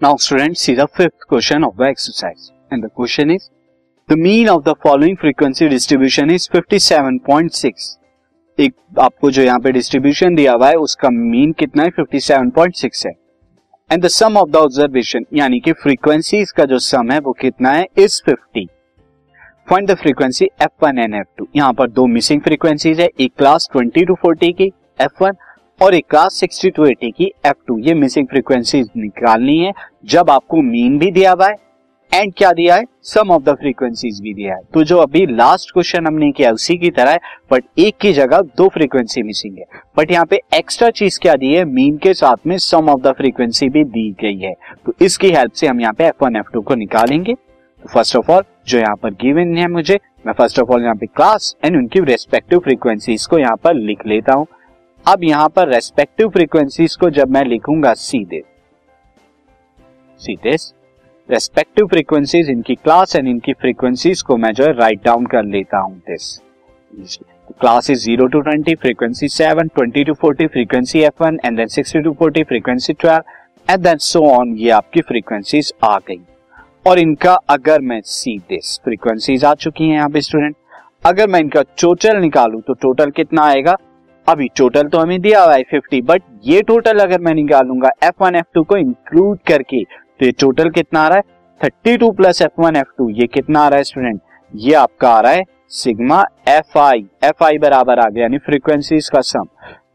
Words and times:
Now 0.00 0.16
students 0.16 0.60
see 0.60 0.74
the 0.74 0.86
fifth 0.88 1.26
question 1.28 1.64
of 1.64 1.76
the 1.76 1.84
exercise 1.84 2.52
and 2.70 2.84
the 2.84 2.88
question 2.88 3.30
is 3.32 3.50
the 4.08 4.16
mean 4.16 4.48
of 4.48 4.62
the 4.62 4.76
following 4.76 5.16
frequency 5.16 5.68
distribution 5.68 6.30
is 6.30 6.48
57.6 6.48 7.96
एक 8.58 8.74
आपको 8.98 9.30
जो 9.30 9.42
यहाँ 9.42 9.58
पे 9.60 9.72
distribution 9.72 10.34
दिया 10.34 10.52
हुआ 10.52 10.68
है 10.68 10.76
उसका 10.76 11.10
मीन 11.10 11.52
कितना 11.58 11.82
है 11.82 11.90
57.6 11.98 13.06
है 13.06 13.12
and 13.90 14.04
the 14.04 14.08
sum 14.08 14.36
of 14.38 14.50
the 14.50 14.56
observation 14.56 15.26
यानी 15.34 15.60
कि 15.60 15.72
फ्रीक्वेंसीज 15.82 16.52
का 16.52 16.64
जो 16.72 16.78
सम 16.86 17.10
है 17.12 17.18
वो 17.20 17.32
कितना 17.40 17.72
है 17.72 17.86
is 17.98 18.20
50 18.28 18.66
find 19.68 19.90
the 19.90 19.94
frequency 20.02 20.48
F1 20.62 20.98
and 20.98 21.14
F2 21.14 21.46
यहाँ 21.56 21.72
पर 21.78 21.90
दो 21.90 22.06
मिसिंग 22.06 22.40
फ्रीक्वेंसीज 22.42 23.00
है 23.00 23.08
एक 23.20 23.32
क्लास 23.38 23.68
20 23.76 24.06
टू 24.06 24.16
40 24.26 24.52
की 24.60 24.72
F1 25.00 25.34
और 25.80 25.94
एक 25.94 26.06
क्लास 26.10 26.40
60 26.40 26.70
टू 26.76 26.86
80 26.86 27.10
की 27.12 27.30
F2 27.46 27.78
ये 27.78 27.94
मिसिंग 27.94 28.26
फ्रीक्वेंसी 28.26 28.82
निकालनी 28.96 29.58
है। 29.58 29.72
जब 30.06 30.30
आपको 30.30 30.62
मीन 30.62 30.98
भी 30.98 31.10
दिया 31.10 31.32
हुआ 31.32 31.48
है 31.48 31.56
एंड 32.12 32.32
क्या 32.36 32.50
दिया 32.52 32.76
है? 32.76 32.84
सम 33.04 33.30
ऑफ़ 33.30 33.42
द 33.42 33.54
फ्रीक्वेंसीज 33.54 34.20
भी 34.20 34.32
दिया 34.34 34.54
है। 34.54 34.60
तो 34.74 34.82
जो 34.84 34.98
अभी 34.98 35.24
लास्ट 35.26 35.72
क्वेश्चन 35.72 36.06
हमने 36.06 36.30
किया 36.32 36.50
उसी 36.52 36.76
की 36.78 36.90
तरह 36.90 37.10
है 37.10 37.18
बट 37.50 37.64
एक 37.78 37.96
की 37.96 38.12
जगह 38.12 38.40
दो 38.56 38.68
फ्रीक्वेंसी 38.68 39.22
मिसिंग 39.22 39.58
है। 39.58 39.64
बट 39.98 40.12
यहाँ 40.12 40.26
पे 40.26 40.40
एक्स्ट्रा 40.54 40.90
चीज़ 40.90 41.18
क्या 41.20 41.34
दी 41.34 41.52
है? 41.54 41.64
मीन 41.64 41.96
के 41.98 42.14
साथ 42.14 42.46
में 42.46 42.56
सम 42.58 42.88
ऑफ़ 42.88 43.00
द 43.02 43.12
फ्रीक्वेंसी 43.12 43.68
भी 43.68 43.84
दी 43.86 44.10
गई 44.22 44.38
है। 44.38 44.54
तो 44.86 44.94
इसकी 45.00 45.30
हेल्प 45.30 45.52
से 45.52 45.66
हम 45.66 45.80
यहाँ 45.80 45.92
पे 45.92 46.10
F1 46.10 46.42
F2 46.42 46.64
को 46.64 46.74
निकालेंगे। 46.74 47.34
फ़र्स्ट 47.84 48.16
ऑफ़ 48.16 48.30
ऑल 48.30 48.44
जो 48.68 48.78
यहाँ 48.78 48.96
पर 48.96 49.10
गिवन 49.16 49.56
है 49.56 49.68
मुझे, 49.68 49.98
मैं 50.26 50.32
फ़र्स्ट 50.32 50.58
ऑफ़ 50.60 50.70
ऑल 50.72 50.82
यहाँ 50.82 50.94
पे 50.94 51.06
क्लास 51.06 51.56
एंड 51.64 51.76
उनकी 51.76 52.00
रेस्पेक्टिव 52.04 52.58
फ्रीक्वेंसीज 52.58 53.26
को 53.26 53.38
यहाँ 53.38 53.56
पर 53.56 53.74
लिख 53.76 54.06
लेता 54.06 54.32
हूँ। 54.34 54.46
अब 55.08 55.22
यहाँ 55.24 55.48
पर 55.48 55.68
रेस्पेक्टिव 55.68 56.28
फ्रीक्वेंसीज 56.28 56.94
को 56.96 57.08
जब 57.10 57.30
मैं 57.30 57.44
लिखूँगा 57.44 57.92
सीधे 57.94 58.42
सीधे 60.20 60.54
रेस्पेक्टिव 61.28 61.86
फ्रीक्वेंसीज 61.86 62.50
इनकी 62.50 62.74
क्लास 62.74 63.16
एंड 63.16 63.28
इनकी 63.28 63.52
फ्रीक्वेंसीज 63.52 64.22
को 64.22 64.36
मैं 64.36 64.52
जो 64.52 64.64
है 64.64 64.72
राइट 64.72 65.04
डाउन 65.04 65.26
कर 65.26 65.44
लेता 65.44 65.78
हूँ 65.78 65.96
this 66.08 66.38
class 67.60 67.90
is 67.90 67.98
zero 68.00 68.26
to 68.26 68.40
twenty 68.40 68.74
frequency 68.74 69.28
seven 69.28 69.68
twenty 69.68 70.04
to 70.04 70.14
forty 70.20 70.46
frequency 70.46 71.00
F 71.00 71.22
one 71.24 71.38
and 71.44 71.56
then 71.56 71.68
sixty 71.68 72.00
to 72.00 72.12
forty 72.18 72.42
frequency 72.44 72.92
twelve 72.92 73.72
and 73.72 73.82
then 73.82 73.98
so 74.02 74.24
on 74.30 74.54
ये 74.58 74.70
आपकी 74.72 75.00
फ्रीक्वेंसीज 75.02 75.72
आ 75.84 75.98
गई। 75.98 76.20
और 76.86 76.98
इनका 76.98 77.34
अगर 77.50 77.80
मैं 77.80 78.00
सी 78.06 78.38
दिस 78.48 78.78
फ्रीक्वेंसीज 78.84 79.44
आ 79.44 79.54
चुकी 79.56 79.88
हैं 79.88 79.96
यहाँ 79.96 80.08
पे 80.10 80.20
स्टूडेंट 80.20 80.56
अगर 81.06 81.28
मैं 81.28 81.40
इनका 81.40 81.62
टोटल 81.80 82.16
निकालू 82.20 82.60
तो 82.60 82.74
टोटल 82.74 83.10
कितना 83.12 83.42
आएगा? 83.44 83.76
अभी 84.28 84.48
टोटल 84.56 84.88
तो 84.88 84.98
हमें 84.98 85.20
दिया 85.20 85.42
हुआ 85.42 85.54
है 85.54 85.62
फिफ्टी 85.70 86.00
बट 86.02 86.22
ये 86.44 86.62
टोटल 86.62 86.98
अगर 86.98 87.20
मैं 87.20 87.34
निकालूँगा 87.34 87.90
एफ़ 88.04 88.22
वन 88.22 88.34
एफ़ 88.36 88.46
टू 88.54 88.62
को 88.62 88.76
इंक्लूड 88.76 89.38
करके 89.48 89.82
तो 89.84 90.26
ये 90.26 90.32
टोटल 90.40 90.70
कितना 90.70 91.00
आ 91.00 91.08
रहा 91.08 91.16
है? 91.16 91.22
Thirty 91.60 91.96
two 91.96 92.10
plus 92.12 92.42
F 92.42 92.60
one 92.60 92.76
F 92.76 92.88
two 92.98 93.08
ये 93.10 93.26
कितना 93.26 93.60
आ 93.60 93.68
रहा 93.68 93.78
है 93.78 93.84
स्टूडेंट 93.84 94.20
ये 94.52 94.74
आपका 94.74 95.10
आ 95.10 95.20
रहा 95.20 95.32
है 95.32 95.44
sigma 95.72 96.22
F 96.48 96.78
I 96.78 97.04
F 97.24 97.44
I 97.44 97.58
बराबर 97.58 97.98
आ 97.98 98.08
गया, 98.08 98.22
यानी 98.22 98.38
फ्रीक्वेंसीज 98.38 99.08
का 99.08 99.20
सम 99.22 99.48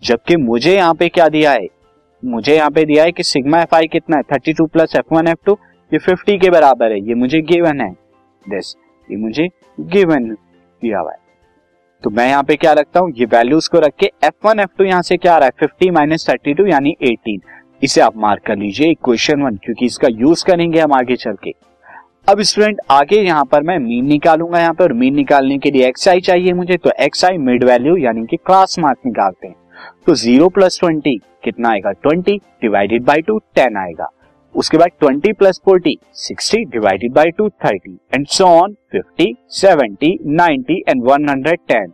जबकि 0.03 0.35
मुझे 0.37 0.75
यहाँ 0.75 0.93
पे 0.93 1.09
क्या 1.09 1.27
दिया 1.29 1.51
है? 1.51 1.67
मुझे 2.23 2.55
यहाँ 2.55 2.71
पे 2.71 2.85
दिया 2.85 3.03
है 3.03 3.11
कि 3.11 3.23
सिग्मा 3.23 3.61
एफ़ 3.61 3.75
आई 3.75 3.87
कितना 3.87 4.17
है? 4.17 4.23
Thirty 4.33 4.53
two 4.53 4.65
plus 4.67 4.95
F 4.95 5.13
one 5.15 5.27
F 5.27 5.45
two 5.45 5.57
ये 5.91 5.99
फिफ्टी 5.99 6.37
के 6.37 6.49
बराबर 6.49 6.91
है, 6.91 6.99
ये 6.99 7.15
मुझे 7.15 7.41
गिवन 7.43 7.81
है. 7.81 7.91
दिस 8.45 8.75
ये 9.09 9.17
मुझे 9.17 9.47
गिवन 9.79 10.29
दिया 10.31 10.99
हुआ 10.99 11.11
है. 11.11 11.21
तो 12.03 12.09
मैं 12.09 12.27
यहाँ 12.27 12.43
पे 12.43 12.55
क्या 12.55 12.71
रखता 12.73 12.99
हूँ? 12.99 13.11
ये 13.17 13.25
वैल्यूज़ 13.25 13.69
को 13.71 13.79
रख 13.79 13.93
के 13.99 14.05
एफ़ 14.23 14.47
वन 14.47 14.59
एफ़ 14.59 14.69
टू 14.77 14.83
यहाँ 14.83 15.01
से 15.01 15.17
क्या 15.17 15.33
आ 15.33 15.37
रहा 15.37 15.45
है? 15.45 15.51
फिफ्टी 15.59 15.89
माइनस 15.91 16.27
थर्टी 16.29 16.53
टू 16.53 16.65
यानी 16.65 16.95
एटीन 17.01 17.41
इसे 17.81 18.01
आप 18.01 18.17
मार्क 18.17 18.41
कर 18.47 18.57
लीजिए 18.57 18.89
इक्वेशन 18.91 19.41
वन 19.41 19.55
क्योंकि 19.63 19.85
इसका 19.85 20.07
यूज़ 20.11 20.43
करेंगे 20.45 20.79
हम 20.79 20.93
आगे 20.93 21.15
चल 21.15 21.35
के। 21.43 21.53
अब 22.29 22.41
स्टूडेंट 22.41 22.79
आगे 22.91 23.21
यहाँ 23.21 23.45
पर 23.51 23.63
मैं 23.63 23.77
मीन 23.79 24.05
निकालूँगा 24.05 24.59
यहाँ 24.59 24.73
पर 24.73 24.93
मीन 24.93 25.15
निकालने 25.15 25.57
के 25.57 25.71
लिए 25.71 25.87
एक्स 25.87 26.07
आई 26.07 26.21
चाहिए 26.21 26.53
मुझे 26.53 26.77
तो 26.77 26.91
एक्स 26.99 27.23
आई 27.25 27.37
मिड 27.39 27.63
वैल्यू 27.63 27.95
यानी 27.97 28.25
कि 28.25 28.37
क्लास 28.37 28.77
मार्क 28.79 28.99
निकालते 29.05 29.47
हैं। 29.47 29.55
तो 30.05 30.15
ज़ीरो 30.15 30.49
प्लस 30.49 30.79
ट्वेंटी 30.79 31.15
कितना 31.43 31.69
आएगा? 31.69 31.91
Twenty 31.93 32.37
divided 32.61 33.03
by 33.05 33.21
two 33.21 33.37
ten 33.55 33.77
आएगा। 33.77 34.09
उसके 34.55 34.77
बाद 34.77 34.89
twenty 34.99 35.31
plus 35.33 35.61
forty, 35.65 35.97
sixty 36.15 36.63
divided 36.67 37.13
by 37.13 37.31
two 37.31 37.49
thirty 37.65 37.97
and 38.13 38.27
so 38.27 38.45
on 38.53 38.73
fifty 38.91 39.33
seventy 39.51 40.17
ninety 40.27 40.83
and 40.89 41.03
one 41.03 41.29
hundred 41.29 41.59
ten 41.67 41.93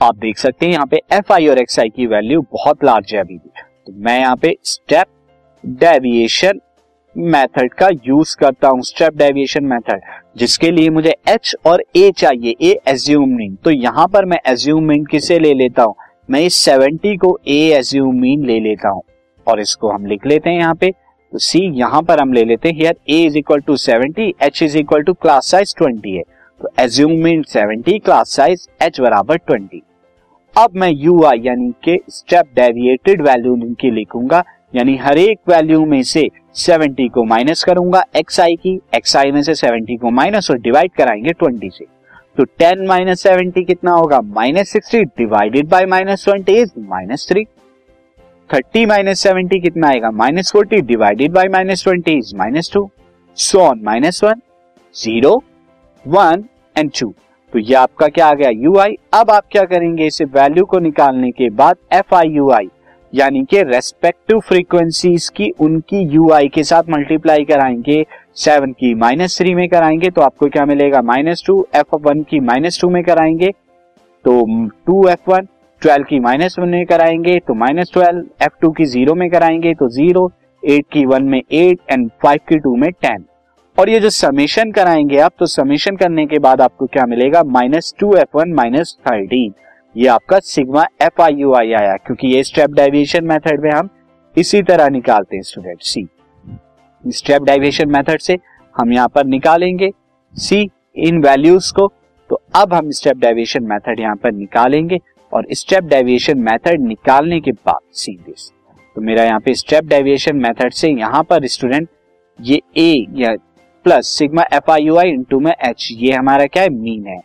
आप 0.00 0.16
देख 0.16 0.38
सकते 0.38 0.66
हैं 0.66 0.72
यहाँ 0.72 0.86
पे 0.86 1.00
एफ़ 1.12 1.32
आई 1.32 1.46
और 1.48 1.58
एक्स 1.58 1.78
आई 1.78 1.88
की 1.88 2.06
वैल्यू 2.06 2.40
बहुत 2.52 2.84
लार्ज 2.84 3.14
है 3.14 3.20
अभी 3.20 3.34
भी। 3.34 3.62
तो 3.86 3.92
मैं 3.94 4.18
यहाँ 4.18 4.36
पे 4.36 4.56
स्टेप 4.64 5.06
डेविएशन 5.64 6.60
मेथड 7.16 7.72
का 7.74 7.88
यूज़ 8.04 8.36
करता 8.40 8.68
हूँ 8.68 8.82
स्टेप 8.84 9.16
डेविएशन 9.16 9.64
मेथड 9.66 10.00
जिसके 10.36 10.70
लिए 10.70 10.90
मुझे 10.90 11.14
एच 11.28 11.54
और 11.66 11.82
ए 11.96 12.10
चाहिए। 12.16 12.54
ए 12.62 12.78
एज्यूमिंग 12.88 13.56
तो 13.64 13.70
यहाँ 13.70 14.06
पर 14.08 14.24
मैं 14.24 14.38
एज्यूमिंग 14.46 15.06
किसे 15.06 15.38
ले 15.38 15.52
लेता 15.54 15.82
हूँ? 15.82 15.94
मैं 16.30 16.40
इस 16.40 16.54
सेवेंटी 16.56 17.16
को 17.16 17.38
ए 17.48 17.58
एज्यूमिंग 17.78 18.44
ले 18.44 18.58
लेता 18.60 18.88
हूँ। 18.88 19.02
और 19.48 19.60
इसको 19.60 19.88
हम 19.88 20.06
लिख 20.06 20.26
लेते 20.26 20.50
हैं 20.50 20.58
यहाँ 20.58 20.74
पे। 20.74 20.90
तो 21.32 21.38
सी 21.38 21.58
यहाँ 21.78 22.02
पर 22.02 22.20
हम 22.20 22.32
ले 22.32 22.44
लेते 22.44 22.68
हैं 22.70 22.92
A 23.08 23.20
is 23.24 23.36
equal 23.38 23.60
to 23.60 23.76
seventy 23.78 24.32
H 24.42 24.62
is 24.62 24.76
equal 24.78 25.02
to 25.02 25.12
class 25.14 25.50
size 25.50 25.74
twenty 25.78 26.16
है। 26.16 26.22
तो 26.60 26.70
assuming 26.80 27.44
seventy 27.46 27.98
class 27.98 28.30
size 28.36 28.66
H 28.82 29.00
बराबर 29.00 29.36
ट्वेंटी 29.36 29.82
अब 30.56 30.74
मैं 30.74 30.90
यू 30.90 31.22
आई 31.24 31.40
यानी 31.42 31.70
के 31.84 31.98
स्टेप 32.10 32.46
डेविएटेड 32.56 33.22
वैल्यू 33.22 33.54
इनकी 33.56 33.90
लिखूँगा, 33.90 34.42
यानी 34.72 34.96
हर 34.96 35.18
एक 35.18 35.38
वैल्यू 35.48 35.84
में 35.86 36.02
से 36.02 36.28
70 36.56 37.08
को 37.10 37.24
माइनस 37.24 37.62
करूँगा 37.64 38.02
एक्स 38.16 38.40
आई 38.40 38.56
की 38.56 38.74
एक्स 38.96 39.16
आई 39.16 39.32
में 39.32 39.42
से 39.42 39.54
70 39.56 39.98
को 40.00 40.10
माइनस 40.10 40.50
और 40.50 40.58
डिवाइड 40.58 40.92
कराएँगे 40.92 41.32
20 41.34 41.70
से। 41.70 41.84
तो 42.38 42.44
10 42.60 42.86
माइनस 42.88 43.22
सेवेंटी 43.22 43.64
कितना 43.64 43.92
होगा? 43.92 44.20
Minus 44.20 44.72
sixty 44.72 45.02
divided 45.18 45.68
by 45.68 45.86
minus 45.86 46.24
twenty 46.24 46.52
is 46.54 46.72
minus 46.80 47.26
three 47.28 47.44
thirty 48.50 48.84
minus 48.86 49.20
seventy 49.20 49.58
कितना 49.60 49.88
आएगा? 49.88 50.10
Minus 50.10 50.50
forty 50.52 50.80
divided 50.82 51.32
by 51.32 51.48
minus 51.48 51.82
twenty 51.84 52.12
is 52.18 52.34
minus 52.36 52.70
two. 52.74 52.88
So on 53.36 53.80
minus 53.84 54.22
one 54.24 54.40
zero 54.94 55.34
one 56.04 56.44
and 56.76 56.90
two 57.00 57.12
तो 57.52 57.58
ये 57.58 57.74
आपका 57.74 58.06
क्या 58.08 58.26
आ 58.26 58.34
गया? 58.34 58.50
You 58.50 58.76
आई 58.78 58.96
अब 59.14 59.30
आप 59.30 59.44
क्या 59.50 59.64
करेंगे? 59.64 60.06
इसे 60.06 60.24
वैल्यू 60.24 60.64
को 60.64 60.78
निकालने 60.78 61.30
के 61.30 61.50
बाद 61.50 61.76
एफ़ 61.92 62.14
आई 62.14 62.28
यू 62.28 62.50
आई 62.50 62.68
यानी 63.12 63.44
कि 63.50 63.62
रेस्पेक्टिव 63.62 64.40
फ्रीक्वेंसीज 64.40 65.28
की 65.36 65.50
उनकी 65.60 66.02
यू 66.14 66.30
आई 66.32 66.48
के 66.48 66.62
साथ 66.62 66.90
मल्टीप्लाई 66.90 67.44
कराएँगे। 67.44 68.04
सेवन 68.36 68.72
की 68.72 68.94
माइनस 68.94 69.38
थ्री 69.38 69.54
में 69.54 69.68
कराएँगे 69.68 70.10
तो 70.10 70.22
आपको 70.22 70.48
क्या 70.48 70.64
मिलेगा? 70.66 71.02
माइनस 71.02 71.42
टू 71.46 71.66
एफ़ 71.74 71.96
वन 72.02 72.22
की 72.22 72.40
माइनस 72.40 72.80
टू 72.80 72.90
में 72.90 73.02
कराएँगे। 73.04 73.50
तो 74.24 74.42
टू 74.86 75.06
एफ़ 75.08 75.30
वन 75.30 75.46
ट्वेल्व 75.82 76.04
की 76.04 76.18
माइनस 76.20 76.58
वन 76.58 76.68
में 76.68 76.84
कराएँगे 76.86 77.38
तो 77.38 77.54
माइनस 77.54 77.90
ट्वेल्व, 77.92 78.24
एफ़ 78.42 78.52
टू 78.60 78.70
की 78.70 78.84
ज़ीरो 78.86 79.14
में 79.14 79.28
कराएँगे 79.30 79.74
तो 79.74 79.88
ज़ीरो, 79.90 80.30
एट 80.62 80.86
की 80.92 81.04
वन 81.06 81.24
में 81.24 81.38
एट 81.40 81.78
एंड 81.90 82.10
फाइव 82.22 82.38
की 82.48 82.58
टू 82.58 82.74
में 82.76 82.90
टेन। 82.92 83.24
और 83.78 83.90
ये 83.90 84.00
जो 84.00 84.10
समेशन 84.10 84.70
कराएँगे 84.72 85.18
आप 85.20 85.32
तो 85.38 85.46
समेशन 85.46 85.96
करने 85.96 86.26
के 86.26 86.38
बाद 86.38 86.60
आपको 86.60 86.86
क्या 86.86 87.04
मिलेगा? 87.06 87.42
Minus 87.44 87.94
two 88.00 88.14
F 88.14 88.36
one, 88.36 88.52
minus 88.54 88.96
thirteen. 89.00 89.52
ये 89.94 90.06
आपका 90.08 90.38
sigma 90.38 90.84
F 91.02 91.22
I 91.22 91.34
U 91.34 91.54
I 91.54 91.72
आया, 91.72 91.94
क्योंकि 91.96 92.28
ये 92.28 92.42
स्टेप 92.44 92.70
डाइवेशन 92.70 93.24
मेथड 93.24 93.60
में 93.60 93.70
हम 93.70 93.88
इसी 94.36 94.62
तरह 94.62 94.88
निकालते 94.88 95.36
हैं, 95.36 95.42
student 95.42 95.82
see. 95.82 96.06
Step 97.04 97.42
deviation 97.42 97.90
method 97.90 98.20
से 98.20 98.38
हम 98.74 98.92
यहाँ 98.92 99.08
पर 99.08 99.26
निकालेंगे, 99.26 99.90
सी 100.34 100.68
इन 100.96 101.22
वैल्यूज़ 101.22 101.72
को 101.74 101.86
तो 102.30 102.40
अब 102.56 102.74
हम 102.74 102.90
स्टेप 102.90 103.16
डाइवेशन 103.18 103.64
मेथड 103.64 104.00
यहाँ 104.00 104.16
पर 104.16 104.32
निकालेंगे। 104.34 104.98
और 105.32 105.46
स्टेप 105.52 105.84
डेविएशन 105.84 106.38
मेथड 106.40 106.80
निकालने 106.80 107.40
के 107.40 107.52
बाद 107.52 107.80
सी। 107.92 108.12
दिस 108.16 108.50
तो 108.96 109.00
मेरा 109.00 109.24
यहाँ 109.24 109.40
पे 109.40 109.54
स्टेप 109.54 109.84
डेविएशन 109.84 110.36
मेथड 110.36 110.72
से 110.72 110.90
यहाँ 110.90 111.22
पर 111.22 111.46
स्टूडेंट 111.46 111.88
ये 112.38 112.60
ए 112.76 113.06
या 113.16 113.34
plus 113.84 114.08
sigma 114.08 114.42
F 114.52 114.70
I 114.70 114.82
U 114.82 114.96
I 114.96 115.10
into 115.10 115.40
में 115.40 115.52
एच 115.52 115.88
ये 115.92 116.12
हमारा 116.12 116.46
क्या 116.46 116.62
है? 116.62 116.68
मीन 116.68 117.06
है। 117.06 117.20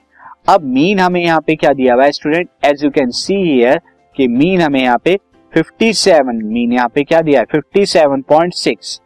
अब 0.49 0.63
मीन 0.63 0.99
हमें 0.99 1.21
यहाँ 1.21 1.41
पे 1.41 1.55
क्या 1.55 1.73
दिया 1.73 1.93
हुआ 1.93 2.03
है 2.05 2.11
student 2.11 2.49
as 2.65 2.83
you 2.83 2.89
can 2.91 3.09
see 3.11 3.35
here 3.35 3.79
कि 4.17 4.27
मीन 4.27 4.61
हमें 4.61 4.81
यहाँ 4.81 4.97
पे 5.05 5.17
57 5.53 6.41
मीन 6.43 6.73
यहाँ 6.73 6.89
पे 6.95 7.03
क्या 7.03 7.21
दिया 7.21 7.39
है? 7.39 7.45
57.6 7.55 8.99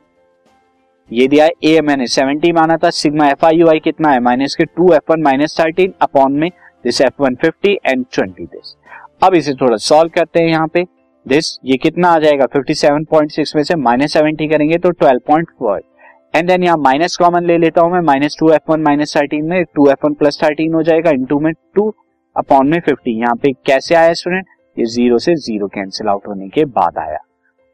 ये 1.11 1.27
दिया 1.27 1.45
है 1.45 1.51
ए 1.63 1.81
मैंने 1.81 2.07
70 2.07 2.53
माना 2.53 2.77
था 2.77 2.89
sigma 2.89 3.27
F 3.27 3.45
I 3.45 3.55
U 3.55 3.67
I 3.67 3.79
कितना 3.79 4.09
है? 4.09 4.19
माइनस 4.19 4.55
के 4.55 4.65
two 4.65 4.91
F 4.93 5.11
one 5.11 5.21
minus 5.21 5.59
thirteen 5.59 5.93
upon 6.01 6.33
में 6.33 6.49
this 6.83 7.01
F 7.01 7.21
one 7.23 7.35
fifty 7.35 7.77
and 7.85 8.05
twenty 8.13 8.43
this 8.45 8.75
अब 9.21 9.33
इसे 9.35 9.53
थोड़ा 9.61 9.77
सॉल्व 9.77 10.11
करते 10.15 10.39
हैं 10.39 10.47
यहाँ 10.47 10.67
पे। 10.67 10.83
दिस 11.25 11.57
ये 11.65 11.77
कितना 11.77 12.09
आ 12.09 12.19
जाएगा? 12.19 12.45
57.6 12.47 13.55
में 13.55 13.63
से 13.63 13.75
माइनस 13.77 14.13
सेवेंटी 14.13 14.47
करेंगे 14.47 14.77
तो 14.77 14.89
12.4 15.03 15.79
एंड 16.35 16.47
देन 16.47 16.63
यहाँ 16.63 16.77
माइनस 16.77 17.15
कॉमन 17.17 17.45
ले 17.45 17.57
लेता 17.57 17.81
हूँ 17.81 17.91
मैं 17.91 18.01
minus 18.01 18.35
two 18.39 18.49
F 18.53 18.71
one 18.71 18.81
minus 18.81 19.15
thirteen 19.17 19.45
में 19.45 19.63
two 19.75 19.87
F 19.91 20.05
one 20.05 20.13
plus 20.13 20.39
thirteen 20.43 20.73
हो 20.73 20.81
जाएगा 20.83 21.11
इंटू 21.11 21.39
में 21.39 21.51
टू 21.75 21.93
अपॉन 22.35 22.67
में 22.67 22.79
फिफ्टी 22.79 23.19
यहाँ 23.19 23.35
पे 23.35 23.51
कैसे 23.65 23.95
आया 23.95 24.13
स्टूडेंट 24.13 24.45
ये 24.77 24.85
ज़ीरो 24.85 25.17
से 25.19 25.35
ज़ीरो 25.37 25.67
कैंसिल 25.67 26.07
आउट 26.07 26.27
होने 26.27 26.49
के 26.49 26.65
बाद 26.67 26.97
आया। 26.97 27.17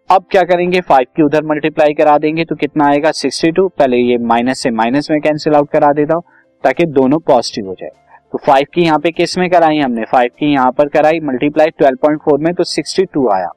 अब 0.10 0.25
क्या 0.31 0.44
करेंगे? 0.44 0.81
फाइव 0.81 1.06
की 1.16 1.24
उधर 1.24 1.44
मल्टीप्लाई 1.45 1.94
करा 1.94 2.18
देंगे 2.18 2.45
तो 2.45 2.56
कितना 2.56 2.88
आएगा? 2.88 3.12
सिक्सटी 3.13 3.51
टू 3.51 3.68
पहले 3.69 3.98
ये 3.98 4.18
माइनस 4.24 4.60
से 4.60 4.72
माइनस 4.72 5.12
में 5.12 5.19
कैंसिल 5.22 5.56
आउट 5.56 5.69
करा 5.72 5.92
देता 5.94 6.16
हूँ, 6.16 6.24
ताकि 6.63 6.86
दोनों 6.88 7.19
पॉजिटिव 7.22 7.68
हो 7.68 7.75
जाए। 7.80 7.90
तो 8.33 8.39
फाइव 8.45 8.65
की 8.74 8.81
यहाँ 8.81 9.00
पे 9.00 9.09
किसमें 9.12 9.50
कराई 9.50 9.80
हमने? 9.80 10.03
फाइव 10.03 10.30
की 10.39 10.51
यहाँ 10.53 10.71
पर 10.71 10.88
कराई 10.89 11.19
मल्टीप्लाई 11.19 11.69
ट्वेल्व 11.69 11.97
पॉइंट 12.01 12.19
फोर 12.21 12.39
में 12.39 12.53
तो 12.53 12.63
सिक्सटी 12.63 13.03
टू 13.06 13.27
आया। 13.30 13.50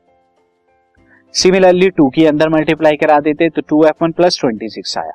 सिमिलरली 1.34 1.88
टू 1.90 2.08
की 2.08 2.24
अंदर 2.26 2.48
मल्टीप्लाई 2.48 2.96
करा 2.96 3.18
देते 3.20 3.48
तो 3.48 3.62
two 3.68 3.82
F 3.84 4.04
one 4.04 4.12
plus 4.12 4.38
twenty 4.40 4.68
six 4.68 4.96
आया। 4.98 5.12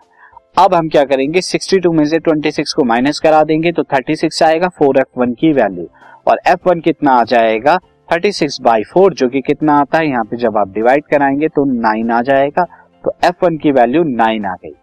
अब 0.58 0.74
हम 0.76 0.90
क्या 0.90 1.04
करेंगे? 1.04 1.42
सिक्सटी 1.42 1.80
टू 1.80 1.92
में 1.92 2.04
से 2.06 2.20
ट्वेंटी 2.20 2.52
सिक्स 2.52 2.74
को 2.74 2.84
माइनस 2.84 3.20
करा 3.20 3.44
देंगे 3.44 3.72
तो 3.72 3.84
थर्टी 3.86 4.16
सिक्स 4.16 4.44
आएगा 4.44 4.68
फोर 4.70 5.00
एफ़ 5.00 5.20
वन 5.20 5.34
की 5.34 5.54
वैल्यू 5.54 5.88
और 6.28 6.42
एफ़ 6.48 6.70
वन 6.70 6.80
कितना 6.80 7.12
आ 7.12 7.24
जाएगा? 7.26 7.78
थर्टी 8.10 8.32
सिक्स 8.32 8.62
बाई 8.62 8.84
फोर 8.84 9.14
जो 9.14 9.30
कि 9.30 9.42
कितना 9.42 9.80
आता 9.80 9.98
है, 9.98 10.10
यहाँ 10.10 10.24
पे 10.24 10.38
जब 10.38 10.58
आप 10.58 10.74
डिवाइड 10.74 11.06
कराएँगे 11.06 11.48
तो 11.48 11.66
नाइन 11.74 12.12
आ 12.12 12.22
जाएगा। 12.24 12.66
तो 13.04 13.16
एफ़ 13.26 13.46
वन 13.46 13.58
की 13.58 13.72
वैल्यू 13.72 14.04
नाइन 14.06 14.46
आ 14.46 14.56
गई। 14.56 14.76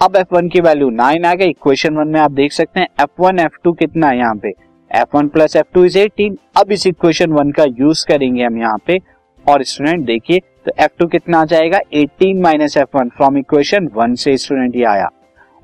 अब 0.00 0.16
एफ़ 0.16 0.34
वन 0.34 0.48
की 0.48 0.60
वैल्यू 0.60 0.88
नाइन 0.90 1.24
आ 1.24 1.32
गई। 1.34 1.48
इक्वेशन 1.50 1.94
वन 1.96 2.08
में 2.08 2.18
आप 2.20 2.30
देख 2.32 2.52
सकते 2.52 2.80
हैं 2.80 2.86
एफ़ 3.00 3.22
वन 3.22 3.38
एफ़ 3.38 3.52
टू 3.64 3.72
कितना 3.72 4.08
है 4.08 4.16
यहाँ 4.18 4.34
पे। 4.36 4.48
F 4.90 5.16
one 5.16 5.28
plus 5.28 5.56
F 5.56 5.66
two 5.74 5.84
is 5.84 5.98
eighteen 5.98 6.36
अब 6.56 6.72
इस 6.72 6.86
इक्वेशन 6.86 7.32
वन 7.32 7.50
का 7.50 7.64
यूज़ 7.70 8.04
करेंगे 8.08 8.42
हम 8.42 8.58
यहाँ 8.58 8.78
पे। 8.86 8.98
और 9.46 9.62
स्टूडेंट 9.62 10.04
देखिए 10.06 10.40
तो 10.66 10.72
एफ़ 10.78 10.90
टू 10.98 11.06
कितना 11.06 11.40
आ 11.40 11.44
जाएगा? 11.44 11.80
Eighteen 11.94 12.42
minus 12.42 12.76
F 12.76 12.96
one 12.96 13.08
from 13.08 13.38
equation 13.38 13.88
one 13.94 14.14
से 14.14 14.36
स्टूडेंट 14.36 14.76
ये 14.76 14.84
आया। 14.84 15.08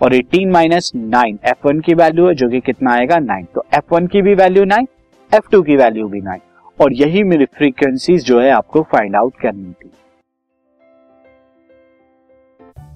और 0.01 0.15
eighteen 0.15 0.51
minus 0.51 0.91
nine 0.97 1.39
F 1.45 1.67
one 1.67 1.81
की 1.81 1.95
वैल्यू 1.95 2.29
है, 2.29 2.35
जो 2.35 2.49
कि 2.49 2.61
कितना 2.61 2.93
आएगा? 2.93 3.19
नाइन 3.21 3.47
तो 3.55 3.65
एफ़ 3.75 3.95
वन 3.95 4.07
की 4.07 4.23
भी 4.23 4.35
वैल्यू 4.35 4.65
नाइन 4.67 4.89
एफ़ 5.33 5.51
टू 5.53 5.63
की 5.63 5.77
वैल्यू 5.77 6.09
भी 6.09 6.21
नाइन 6.21 6.41
और 6.79 6.93
यही 6.95 7.23
मेरी 7.25 7.45
फ्रीक्वेंसीज 7.49 8.25
जो 8.25 8.41
है 8.41 8.51
आपको 8.53 8.83
फाइंड 8.93 9.17
आउट 9.17 9.41
करनी 9.43 9.73
थी। 9.73 9.91